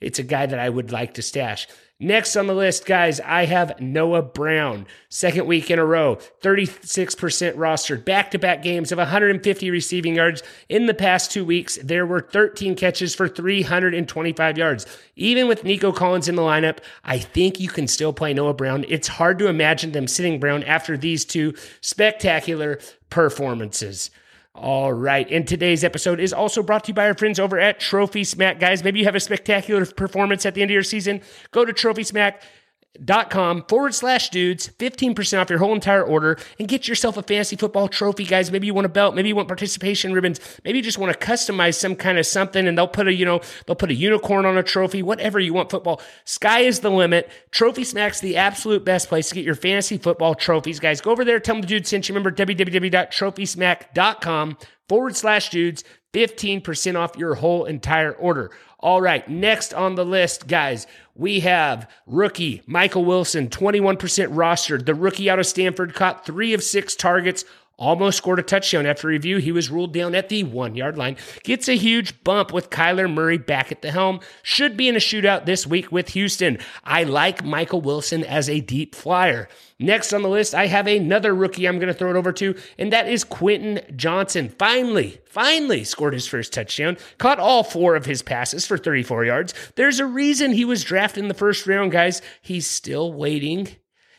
It's 0.00 0.18
a 0.18 0.24
guy 0.24 0.46
that 0.46 0.58
I 0.58 0.68
would 0.68 0.92
like 0.92 1.14
to 1.14 1.22
stash. 1.22 1.66
Next 2.00 2.36
on 2.36 2.48
the 2.48 2.54
list, 2.54 2.86
guys, 2.86 3.20
I 3.20 3.44
have 3.46 3.80
Noah 3.80 4.20
Brown. 4.20 4.86
Second 5.08 5.46
week 5.46 5.70
in 5.70 5.78
a 5.78 5.84
row, 5.84 6.16
36% 6.42 7.54
rostered, 7.54 8.04
back 8.04 8.32
to 8.32 8.38
back 8.38 8.62
games 8.62 8.90
of 8.90 8.98
150 8.98 9.70
receiving 9.70 10.16
yards. 10.16 10.42
In 10.68 10.86
the 10.86 10.92
past 10.92 11.30
two 11.30 11.44
weeks, 11.44 11.78
there 11.82 12.04
were 12.04 12.20
13 12.20 12.74
catches 12.74 13.14
for 13.14 13.28
325 13.28 14.58
yards. 14.58 14.86
Even 15.14 15.46
with 15.46 15.62
Nico 15.62 15.92
Collins 15.92 16.28
in 16.28 16.34
the 16.34 16.42
lineup, 16.42 16.78
I 17.04 17.18
think 17.18 17.60
you 17.60 17.68
can 17.68 17.86
still 17.86 18.12
play 18.12 18.34
Noah 18.34 18.54
Brown. 18.54 18.84
It's 18.88 19.08
hard 19.08 19.38
to 19.38 19.46
imagine 19.46 19.92
them 19.92 20.08
sitting 20.08 20.40
Brown 20.40 20.64
after 20.64 20.96
these 20.98 21.24
two 21.24 21.54
spectacular 21.80 22.80
performances. 23.08 24.10
All 24.54 24.92
right. 24.92 25.28
And 25.30 25.48
today's 25.48 25.82
episode 25.82 26.20
is 26.20 26.32
also 26.32 26.62
brought 26.62 26.84
to 26.84 26.88
you 26.88 26.94
by 26.94 27.08
our 27.08 27.14
friends 27.14 27.40
over 27.40 27.58
at 27.58 27.80
Trophy 27.80 28.22
Smack. 28.22 28.60
Guys, 28.60 28.84
maybe 28.84 29.00
you 29.00 29.04
have 29.04 29.16
a 29.16 29.20
spectacular 29.20 29.84
performance 29.84 30.46
at 30.46 30.54
the 30.54 30.62
end 30.62 30.70
of 30.70 30.74
your 30.74 30.84
season. 30.84 31.22
Go 31.50 31.64
to 31.64 31.72
trophysmack.com 32.98 33.64
forward 33.68 33.94
slash 33.94 34.30
dudes, 34.30 34.70
15% 34.78 35.40
off 35.40 35.50
your 35.50 35.58
whole 35.58 35.74
entire 35.74 36.02
order, 36.02 36.38
and 36.58 36.68
get 36.68 36.88
yourself 36.88 37.16
a 37.16 37.22
fantasy 37.22 37.56
football 37.56 37.88
trophy, 37.88 38.24
guys. 38.24 38.50
Maybe 38.50 38.66
you 38.66 38.74
want 38.74 38.86
a 38.86 38.90
belt, 38.90 39.14
maybe 39.14 39.28
you 39.28 39.36
want 39.36 39.48
participation 39.48 40.12
ribbons, 40.12 40.40
maybe 40.64 40.78
you 40.78 40.82
just 40.82 40.98
want 40.98 41.12
to 41.12 41.26
customize 41.26 41.74
some 41.74 41.94
kind 41.96 42.18
of 42.18 42.26
something, 42.26 42.66
and 42.66 42.76
they'll 42.76 42.88
put 42.88 43.08
a, 43.08 43.12
you 43.12 43.24
know, 43.24 43.40
they'll 43.66 43.76
put 43.76 43.90
a 43.90 43.94
unicorn 43.94 44.44
on 44.46 44.58
a 44.58 44.62
trophy, 44.62 45.02
whatever 45.02 45.40
you 45.40 45.52
want 45.52 45.70
football. 45.70 46.00
Sky 46.24 46.60
is 46.60 46.80
the 46.80 46.90
limit. 46.90 47.30
Trophy 47.50 47.84
Smack's 47.84 48.20
the 48.20 48.36
absolute 48.36 48.84
best 48.84 49.08
place 49.08 49.28
to 49.28 49.34
get 49.34 49.44
your 49.44 49.54
fantasy 49.54 49.98
football 49.98 50.34
trophies, 50.34 50.80
guys. 50.80 51.00
Go 51.00 51.10
over 51.10 51.24
there, 51.24 51.40
tell 51.40 51.54
them 51.54 51.62
the 51.62 51.68
dude 51.68 51.86
sent 51.86 52.08
you. 52.08 52.14
Remember 52.14 52.34
www.trophysmack.com 52.34 54.58
forward 54.88 55.16
slash 55.16 55.50
dudes, 55.50 55.84
15% 56.14 56.96
off 56.96 57.16
your 57.16 57.34
whole 57.34 57.64
entire 57.64 58.12
order. 58.12 58.50
All 58.78 59.00
right, 59.00 59.28
next 59.28 59.74
on 59.74 59.94
the 59.94 60.04
list, 60.04 60.46
guys, 60.46 60.86
we 61.14 61.40
have 61.40 61.90
rookie 62.06 62.62
Michael 62.66 63.04
Wilson, 63.04 63.48
21% 63.48 63.98
rostered. 64.34 64.86
The 64.86 64.94
rookie 64.94 65.28
out 65.28 65.38
of 65.38 65.46
Stanford 65.46 65.94
caught 65.94 66.24
three 66.24 66.54
of 66.54 66.62
six 66.62 66.94
targets, 66.94 67.44
almost 67.76 68.18
scored 68.18 68.38
a 68.38 68.42
touchdown. 68.42 68.86
After 68.86 69.08
review, 69.08 69.38
he 69.38 69.52
was 69.52 69.70
ruled 69.70 69.92
down 69.92 70.14
at 70.14 70.28
the 70.28 70.44
one 70.44 70.74
yard 70.74 70.96
line. 70.96 71.16
Gets 71.42 71.68
a 71.68 71.76
huge 71.76 72.22
bump 72.24 72.52
with 72.52 72.70
Kyler 72.70 73.12
Murray 73.12 73.38
back 73.38 73.72
at 73.72 73.82
the 73.82 73.90
helm. 73.90 74.20
Should 74.42 74.76
be 74.76 74.88
in 74.88 74.96
a 74.96 75.00
shootout 75.00 75.46
this 75.46 75.66
week 75.66 75.90
with 75.90 76.10
Houston. 76.10 76.58
I 76.84 77.04
like 77.04 77.44
Michael 77.44 77.80
Wilson 77.80 78.24
as 78.24 78.48
a 78.48 78.60
deep 78.60 78.94
flyer. 78.94 79.48
Next 79.78 80.12
on 80.12 80.22
the 80.22 80.28
list, 80.28 80.54
I 80.54 80.66
have 80.66 80.86
another 80.86 81.34
rookie 81.34 81.66
I'm 81.66 81.78
going 81.78 81.92
to 81.92 81.98
throw 81.98 82.10
it 82.10 82.16
over 82.16 82.32
to, 82.34 82.54
and 82.78 82.92
that 82.92 83.08
is 83.08 83.24
Quentin 83.24 83.80
Johnson. 83.96 84.48
Finally, 84.48 85.20
finally 85.26 85.82
scored 85.82 86.14
his 86.14 86.28
first 86.28 86.52
touchdown, 86.52 86.96
caught 87.18 87.40
all 87.40 87.64
four 87.64 87.96
of 87.96 88.06
his 88.06 88.22
passes 88.22 88.64
for 88.66 88.78
34 88.78 89.24
yards. 89.24 89.52
There's 89.74 89.98
a 89.98 90.06
reason 90.06 90.52
he 90.52 90.64
was 90.64 90.84
drafted 90.84 91.24
in 91.24 91.28
the 91.28 91.34
first 91.34 91.66
round, 91.66 91.90
guys. 91.90 92.22
He's 92.40 92.68
still 92.68 93.12
waiting. 93.12 93.66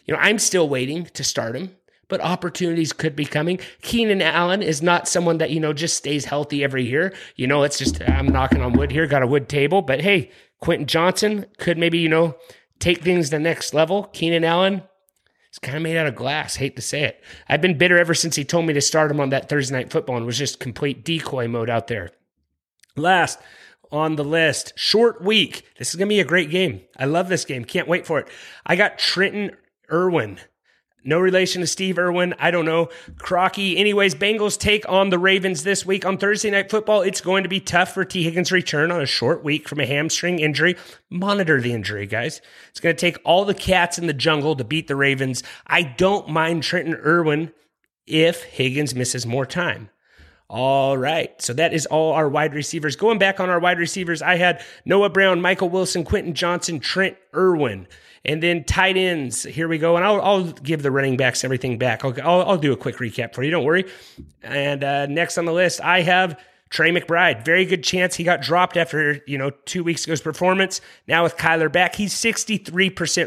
You 0.06 0.14
know, 0.14 0.20
I'm 0.20 0.40
still 0.40 0.68
waiting 0.68 1.06
to 1.06 1.24
start 1.24 1.56
him 1.56 1.76
but 2.08 2.22
opportunities 2.22 2.94
could 2.94 3.16
be 3.16 3.26
coming. 3.26 3.60
Keenan 3.82 4.22
Allen 4.22 4.62
is 4.62 4.82
not 4.82 5.08
someone 5.08 5.38
that, 5.40 5.52
you 5.52 5.60
know, 5.60 5.74
just 5.74 5.98
stays 5.98 6.26
healthy 6.26 6.64
every 6.64 6.86
year. 6.86 7.14
You 7.36 7.48
know, 7.48 7.64
it's 7.64 7.78
just, 7.78 8.02
I'm 8.02 8.28
knocking 8.28 8.62
on 8.62 8.74
wood 8.74 8.92
here, 8.92 9.08
got 9.08 9.24
a 9.24 9.28
wood 9.28 9.50
table, 9.50 9.82
but 9.82 10.02
hey, 10.02 10.32
Quentin 10.60 10.88
Johnson 10.88 11.46
could 11.58 11.78
maybe, 11.78 11.98
you 11.98 12.10
know, 12.10 12.36
take 12.80 13.02
things 13.02 13.30
to 13.30 13.38
the 13.38 13.40
next 13.40 13.74
level. 13.74 14.06
Keenan 14.14 14.44
Allen, 14.44 14.84
it's 15.50 15.60
kind 15.60 15.78
of 15.78 15.84
made 15.84 15.98
out 15.98 16.08
of 16.08 16.16
glass. 16.16 16.56
Hate 16.56 16.76
to 16.76 16.82
say 16.82 17.04
it. 17.04 17.24
I've 17.48 17.62
been 17.62 17.78
bitter 17.78 17.98
ever 17.98 18.14
since 18.14 18.36
he 18.36 18.44
told 18.44 18.66
me 18.66 18.74
to 18.74 18.82
start 18.82 19.12
him 19.12 19.20
on 19.20 19.30
that 19.30 19.50
Thursday 19.50 19.76
night 19.76 19.92
football 19.92 20.18
and 20.18 20.26
was 20.26 20.38
just 20.38 20.60
complete 20.60 21.06
decoy 21.06 21.48
mode 21.48 21.70
out 21.70 21.88
there. 21.88 22.12
Last 22.96 23.40
on 23.92 24.16
the 24.16 24.24
list, 24.24 24.74
short 24.76 25.22
week. 25.22 25.64
This 25.78 25.90
is 25.90 25.96
going 25.96 26.08
to 26.08 26.14
be 26.14 26.20
a 26.20 26.26
great 26.26 26.50
game. 26.50 26.82
I 26.98 27.06
love 27.06 27.30
this 27.30 27.46
game. 27.46 27.64
Can't 27.66 27.88
wait 27.88 28.06
for 28.06 28.20
it. 28.20 28.28
I 28.66 28.76
got 28.76 28.98
Trenton 28.98 29.52
Irwin 29.92 30.40
no 31.06 31.20
relation 31.20 31.62
to 31.62 31.68
Steve 31.68 31.98
Irwin. 31.98 32.34
I 32.40 32.52
don't 32.52 32.66
know. 32.66 32.90
Crocky. 33.20 33.78
Anyways, 33.78 34.16
Bengals 34.16 34.58
take 34.58 34.88
on 34.90 35.10
the 35.10 35.20
Ravens 35.20 35.64
this 35.64 35.86
week 35.86 36.06
on 36.06 36.18
Thursday 36.18 36.50
Night 36.50 36.70
Football. 36.70 37.02
It's 37.02 37.22
going 37.22 37.44
to 37.44 37.50
be 37.50 37.60
tough 37.60 37.94
for 37.94 38.04
Tee 38.04 38.24
Higgins' 38.24 38.52
return 38.52 38.92
on 38.92 39.02
a 39.02 39.06
short 39.06 39.44
week 39.44 39.70
from 39.70 39.80
a 39.80 39.86
hamstring 39.86 40.40
injury. 40.40 40.76
Monitor 41.10 41.62
the 41.62 41.74
injury, 41.74 42.08
guys. 42.08 42.42
It's 42.70 42.80
going 42.80 42.96
to 42.96 43.00
take 43.00 43.20
all 43.24 43.46
the 43.46 43.54
cats 43.54 43.98
in 43.98 44.08
the 44.08 44.14
jungle 44.14 44.56
to 44.56 44.64
beat 44.64 44.88
the 44.88 44.96
Ravens. 44.96 45.44
I 45.68 45.84
don't 45.84 46.28
mind 46.28 46.64
Trenton 46.64 46.96
Irwin 46.96 47.54
if 48.08 48.44
Higgins 48.44 48.96
misses 48.96 49.26
more 49.26 49.46
time. 49.46 49.90
All 50.48 50.98
right. 50.98 51.40
So 51.42 51.54
that 51.54 51.74
is 51.74 51.86
all 51.88 52.14
our 52.14 52.30
wide 52.30 52.54
receivers. 52.54 52.96
Going 52.96 53.18
back 53.18 53.40
on 53.40 53.50
our 53.50 53.60
wide 53.60 53.80
receivers, 53.80 54.22
I 54.22 54.36
had 54.36 54.64
Noah 54.86 55.10
Brown, 55.10 55.42
Michael 55.42 55.70
Wilson, 55.70 56.04
Quentin 56.04 56.34
Johnson, 56.34 56.80
Trent 56.80 57.18
Irwin. 57.34 57.88
And 58.24 58.42
then 58.42 58.64
tight 58.64 58.98
ends, 58.98 59.44
here 59.44 59.68
we 59.68 59.78
go. 59.78 59.96
And 59.96 60.06
I'll, 60.06 60.22
I'll 60.22 60.44
give 60.52 60.82
the 60.82 60.92
running 60.92 61.16
backs 61.18 61.44
everything 61.44 61.78
back. 61.78 62.04
I'll, 62.04 62.14
I'll, 62.22 62.42
I'll, 62.50 62.58
do 62.58 62.74
a 62.74 62.78
quick 62.78 62.98
recap 62.98 63.36
for 63.36 63.44
you. 63.44 63.52
Don't 63.52 63.64
worry. 63.64 63.86
And 64.42 64.84
uh, 64.84 65.06
next 65.06 65.38
on 65.38 65.46
the 65.46 65.54
list, 65.54 65.80
I 65.82 66.02
have 66.02 66.40
Trey 66.76 66.92
McBride. 66.92 67.46
Very 67.46 67.64
good 67.64 67.86
chance 67.86 68.18
he 68.18 68.26
got 68.26 68.42
dropped 68.42 68.76
after, 68.76 69.22
you 69.26 69.38
know, 69.38 69.50
two 69.64 69.82
weeks 69.82 70.06
ago's 70.06 70.20
performance. 70.20 70.82
Now 71.08 71.24
with 71.24 71.38
Kyler 71.38 71.72
back, 71.72 71.96
he's 71.96 72.14
63% 72.14 72.70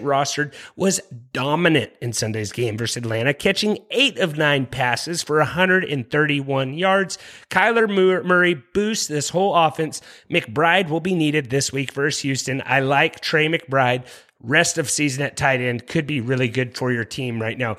rostered, 0.02 0.52
was 0.76 1.00
dominant 1.32 1.90
in 2.02 2.12
Sunday's 2.12 2.52
game 2.52 2.76
versus 2.76 2.98
Atlanta, 2.98 3.32
catching 3.32 3.78
eight 3.90 4.18
of 4.18 4.36
nine 4.36 4.66
passes 4.66 5.22
for 5.22 5.38
131 5.38 6.74
yards. 6.74 7.16
Kyler 7.48 7.88
Murray 8.22 8.52
boosts 8.74 9.06
this 9.06 9.30
whole 9.30 9.56
offense. 9.56 10.02
McBride 10.30 10.90
will 10.90 11.00
be 11.00 11.14
needed 11.14 11.48
this 11.48 11.72
week 11.72 11.92
versus 11.92 12.20
Houston. 12.20 12.62
I 12.66 12.80
like 12.80 13.20
Trey 13.20 13.48
McBride 13.48 14.04
rest 14.42 14.76
of 14.76 14.90
season 14.90 15.22
at 15.22 15.38
tight 15.38 15.62
end 15.62 15.86
could 15.86 16.06
be 16.06 16.20
really 16.20 16.48
good 16.48 16.76
for 16.76 16.92
your 16.92 17.06
team 17.06 17.40
right 17.40 17.56
now. 17.56 17.78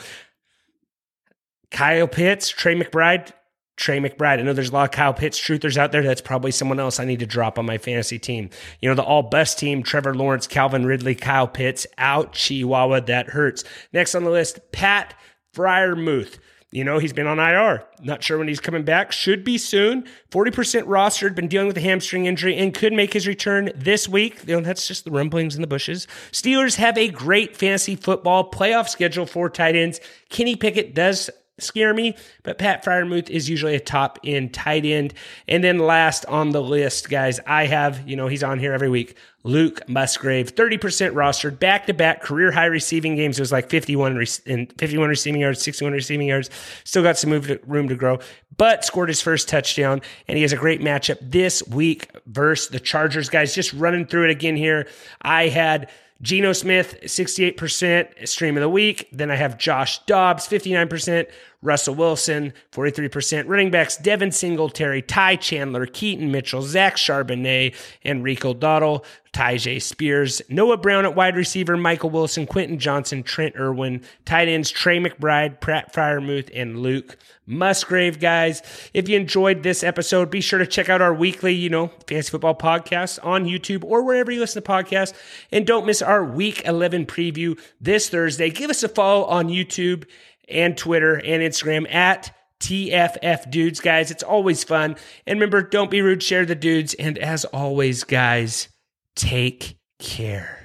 Kyle 1.70 2.08
Pitts, 2.08 2.50
Trey 2.50 2.74
McBride, 2.74 3.34
Trey 3.80 4.00
McBride. 4.00 4.40
I 4.40 4.42
know 4.42 4.52
there's 4.52 4.70
a 4.70 4.74
lot 4.74 4.90
of 4.90 4.92
Kyle 4.92 5.14
Pitts 5.14 5.40
truthers 5.40 5.78
out 5.78 5.94
there. 5.94 6.04
That's 6.04 6.20
probably 6.20 6.52
someone 6.52 6.82
else 6.82 7.00
I 7.00 7.06
need 7.06 7.20
to 7.20 7.26
drop 7.26 7.58
on 7.58 7.66
my 7.66 7.78
fantasy 7.78 8.20
team. 8.20 8.50
You 8.82 8.90
know, 8.90 8.96
the 8.96 9.04
all 9.04 9.24
best 9.24 9.58
team, 9.58 9.84
Trevor 9.84 10.14
Lawrence, 10.14 10.48
Calvin 10.48 10.86
Ridley, 10.86 11.16
Kyle 11.16 11.48
Pitts, 11.48 11.88
out 11.98 12.34
Chihuahua. 12.34 13.00
That 13.00 13.30
hurts. 13.30 13.64
Next 13.94 14.16
on 14.16 14.26
the 14.26 14.32
list, 14.32 14.60
Pat 14.74 15.16
Freiermuth. 15.56 16.40
You 16.72 16.84
know, 16.84 17.00
he's 17.00 17.14
been 17.14 17.26
on 17.26 17.40
IR. 17.40 17.84
Not 18.04 18.22
sure 18.22 18.38
when 18.38 18.50
he's 18.50 18.60
coming 18.60 18.84
back. 18.84 19.14
Should 19.14 19.44
be 19.46 19.58
soon. 19.58 20.06
40% 20.30 20.84
rostered, 20.84 21.34
been 21.34 21.48
dealing 21.48 21.68
with 21.68 21.78
a 21.78 21.82
hamstring 21.82 22.26
injury 22.26 22.58
and 22.58 22.74
could 22.74 22.94
make 22.94 23.14
his 23.14 23.28
return 23.28 23.72
this 23.76 24.10
week. 24.10 24.42
You 24.46 24.58
know, 24.58 24.62
that's 24.62 24.88
just 24.88 25.06
the 25.06 25.12
rumblings 25.12 25.56
in 25.56 25.62
the 25.62 25.68
bushes. 25.68 26.06
Steelers 26.32 26.76
have 26.76 26.98
a 26.98 27.08
great 27.08 27.56
fantasy 27.56 27.96
football 27.96 28.52
playoff 28.52 28.90
schedule 28.90 29.26
for 29.26 29.50
tight 29.50 29.76
ends. 29.76 30.00
Kenny 30.30 30.56
Pickett 30.56 30.94
does 30.94 31.32
scare 31.64 31.94
me, 31.94 32.16
but 32.44 32.58
Pat 32.58 32.84
Freiermuth 32.84 33.30
is 33.30 33.50
usually 33.50 33.76
a 33.76 33.80
top 33.80 34.20
end 34.24 34.54
tight 34.54 34.86
end. 34.86 35.14
And 35.48 35.64
then 35.64 35.80
last 35.80 36.26
on 36.26 36.52
the 36.52 36.62
list, 36.62 37.10
guys, 37.10 37.40
I 37.46 37.66
have, 37.66 38.08
you 38.08 38.16
know, 38.16 38.28
he's 38.28 38.44
on 38.44 38.60
here 38.60 38.74
every 38.74 38.90
week. 38.90 39.16
Luke 39.44 39.88
Musgrave, 39.88 40.54
30% 40.54 40.80
rostered, 41.14 41.60
back 41.60 41.86
to 41.86 41.94
back 41.94 42.22
career 42.22 42.52
high 42.52 42.66
receiving 42.66 43.16
games. 43.16 43.40
It 43.40 43.42
was 43.42 43.54
like 43.54 43.70
51 43.70 44.16
re- 44.16 44.26
51 44.26 45.10
receiving 45.10 45.42
yards, 45.42 45.62
61 45.62 45.94
receiving 45.94 46.28
yards. 46.28 46.50
Still 46.84 47.04
got 47.04 47.18
some 47.18 47.32
room 47.66 47.88
to 47.88 47.96
grow, 47.96 48.20
but 48.58 48.84
scored 48.84 49.08
his 49.08 49.22
first 49.22 49.48
touchdown. 49.48 50.02
And 50.28 50.38
he 50.38 50.42
has 50.42 50.52
a 50.52 50.58
great 50.58 50.82
matchup 50.82 51.18
this 51.22 51.66
week 51.68 52.10
versus 52.26 52.70
the 52.70 52.82
Chargers. 52.82 53.30
Guys, 53.30 53.56
just 53.56 53.72
running 53.74 54.06
through 54.06 54.26
it 54.26 54.32
again 54.32 54.58
here. 54.58 54.88
I 55.22 55.48
had 55.48 55.90
Geno 56.22 56.52
Smith, 56.52 57.00
68% 57.04 58.28
stream 58.28 58.58
of 58.58 58.62
the 58.62 58.70
week. 58.70 59.08
Then 59.14 59.32
I 59.32 59.36
have 59.36 59.58
Josh 59.58 60.00
Dobbs, 60.06 60.48
59%. 60.48 61.28
Russell 61.62 61.96
Wilson, 61.96 62.54
43%. 62.72 63.48
Running 63.48 63.72
backs, 63.72 63.98
Devin 63.98 64.32
Singletary, 64.32 65.02
Ty 65.02 65.36
Chandler, 65.38 65.86
Keaton 65.86 66.32
Mitchell, 66.32 66.62
Zach 66.62 66.96
Charbonnet, 66.96 67.76
and 68.04 68.24
Rico 68.24 68.54
Dowdle. 68.54 69.04
Tyjae 69.34 69.82
Spears, 69.82 70.42
Noah 70.50 70.78
Brown 70.78 71.06
at 71.06 71.16
wide 71.16 71.36
receiver, 71.36 71.78
Michael 71.78 72.10
Wilson, 72.10 72.48
Quentin 72.48 72.80
Johnson, 72.80 73.22
Trent 73.22 73.56
Irwin, 73.56 74.02
tight 74.26 74.48
ends 74.48 74.72
Trey 74.72 75.00
McBride, 75.00 75.60
Pratt 75.60 75.94
Freiermuth, 75.94 76.50
and 76.54 76.80
Luke 76.80 77.18
Musgrave, 77.46 78.20
guys. 78.20 78.62
If 78.94 79.08
you 79.08 79.18
enjoyed 79.18 79.62
this 79.62 79.84
episode, 79.84 80.32
be 80.32 80.42
sure 80.42 80.60
to 80.60 80.68
check 80.68 80.90
out 80.90 81.02
our 81.02 81.14
weekly, 81.14 81.54
you 81.54 81.70
know, 81.70 81.92
fantasy 82.08 82.32
football 82.32 82.56
podcast 82.56 83.24
on 83.24 83.46
YouTube 83.46 83.84
or 83.84 84.04
wherever 84.04 84.32
you 84.32 84.40
listen 84.40 84.64
to 84.64 84.70
podcasts. 84.70 85.14
And 85.52 85.66
don't 85.66 85.86
miss 85.86 86.02
our 86.02 86.24
week 86.24 86.64
11 86.66 87.06
preview 87.06 87.60
this 87.80 88.10
Thursday. 88.10 88.50
Give 88.50 88.70
us 88.70 88.84
a 88.84 88.90
follow 88.90 89.26
on 89.26 89.48
YouTube 89.48 90.06
and 90.50 90.78
Twitter 90.78 91.16
and 91.16 91.44
Instagram 91.44 91.94
at 91.94 92.34
TFF 92.60 93.50
dudes, 93.50 93.80
guys. 93.80 94.12
It's 94.12 94.24
always 94.24 94.64
fun. 94.64 94.96
And 95.26 95.40
remember, 95.40 95.62
don't 95.62 95.92
be 95.92 96.02
rude, 96.02 96.22
share 96.22 96.46
the 96.46 96.56
dudes. 96.56 96.94
And 96.96 97.18
as 97.18 97.46
always, 97.46 98.04
guys, 98.04 98.68
take 99.16 99.78
care. 100.00 100.58